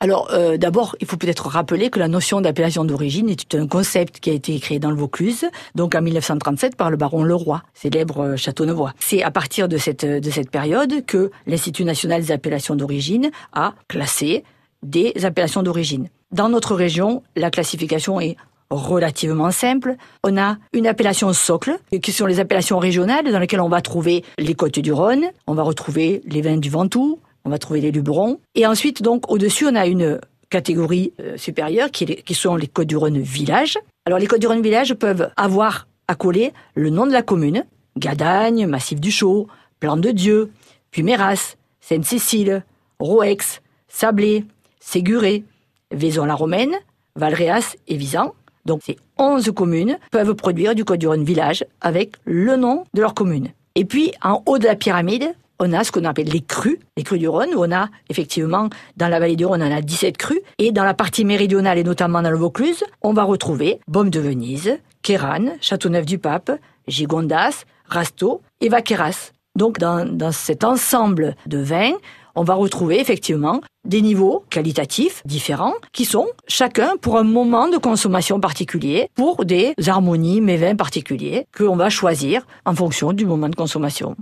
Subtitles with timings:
[0.00, 4.20] Alors euh, d'abord, il faut peut-être rappeler que la notion d'appellation d'origine est un concept
[4.20, 8.20] qui a été créé dans le Vaucluse, donc en 1937 par le baron Leroy, célèbre
[8.20, 8.92] euh, châteaunevois.
[9.00, 13.72] C'est à partir de cette, de cette période que l'Institut national des appellations d'origine a
[13.88, 14.44] classé
[14.82, 16.10] des appellations d'origine.
[16.30, 18.36] Dans notre région, la classification est
[18.68, 19.96] relativement simple.
[20.24, 24.24] On a une appellation socle, qui sont les appellations régionales dans lesquelles on va trouver
[24.38, 27.92] les côtes du Rhône, on va retrouver les vins du Ventoux, on va trouver les
[27.92, 28.40] Luberons.
[28.56, 30.20] Et ensuite, donc, au-dessus, on a une
[30.50, 33.78] catégorie euh, supérieure qui, sont les Côtes du Rhône village.
[34.04, 37.64] Alors, les Côtes du Rhône village peuvent avoir accolé le nom de la commune,
[37.96, 39.46] Gadagne, Massif du Chaux,
[39.78, 40.50] Plan de Dieu,
[40.90, 42.64] Puméras, Sainte-Cécile,
[42.98, 44.44] Roex, Sablé,
[44.80, 45.44] Séguré,
[45.92, 46.74] Vaison-la-Romaine,
[47.14, 48.34] Valréas et Visan.
[48.64, 53.00] Donc, ces 11 communes peuvent produire du Côte du Rhône village avec le nom de
[53.00, 53.50] leur commune.
[53.76, 57.02] Et puis, en haut de la pyramide, on a ce qu'on appelle les crues, les
[57.02, 60.16] crues du Rhône, où on a effectivement, dans la vallée du Rhône, on a 17
[60.16, 64.10] crues, et dans la partie méridionale, et notamment dans le Vaucluse, on va retrouver Baume
[64.10, 66.52] de Venise, Kéran, Châteauneuf-du-Pape,
[66.88, 69.32] Gigondas, Rasto et Vaqueras.
[69.56, 71.94] Donc dans, dans cet ensemble de vins,
[72.36, 77.78] on va retrouver effectivement des niveaux qualitatifs différents qui sont chacun pour un moment de
[77.78, 83.24] consommation particulier, pour des harmonies, mais vins particuliers que l'on va choisir en fonction du
[83.24, 84.14] moment de consommation.